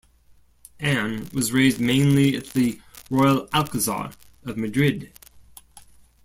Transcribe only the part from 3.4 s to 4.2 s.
Alcazar